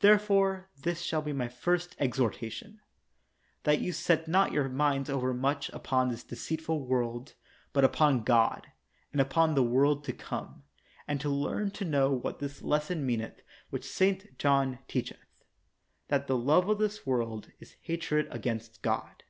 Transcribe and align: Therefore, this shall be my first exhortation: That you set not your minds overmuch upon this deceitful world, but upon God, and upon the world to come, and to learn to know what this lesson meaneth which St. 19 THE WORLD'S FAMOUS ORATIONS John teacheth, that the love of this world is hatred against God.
Therefore, 0.00 0.68
this 0.76 1.00
shall 1.00 1.22
be 1.22 1.32
my 1.32 1.48
first 1.48 1.96
exhortation: 1.98 2.82
That 3.62 3.80
you 3.80 3.92
set 3.94 4.28
not 4.28 4.52
your 4.52 4.68
minds 4.68 5.08
overmuch 5.08 5.70
upon 5.70 6.10
this 6.10 6.22
deceitful 6.22 6.84
world, 6.84 7.32
but 7.72 7.82
upon 7.82 8.24
God, 8.24 8.66
and 9.10 9.22
upon 9.22 9.54
the 9.54 9.62
world 9.62 10.04
to 10.04 10.12
come, 10.12 10.64
and 11.08 11.18
to 11.22 11.30
learn 11.30 11.70
to 11.70 11.84
know 11.86 12.12
what 12.12 12.40
this 12.40 12.60
lesson 12.60 13.06
meaneth 13.06 13.40
which 13.70 13.86
St. 13.90 14.18
19 14.18 14.18
THE 14.18 14.26
WORLD'S 14.26 14.42
FAMOUS 14.42 14.52
ORATIONS 14.52 14.68
John 14.68 14.84
teacheth, 14.86 15.26
that 16.08 16.26
the 16.26 16.36
love 16.36 16.68
of 16.68 16.76
this 16.78 17.06
world 17.06 17.50
is 17.58 17.76
hatred 17.84 18.28
against 18.30 18.82
God. 18.82 19.24